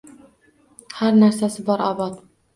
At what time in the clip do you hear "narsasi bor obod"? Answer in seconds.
1.25-2.19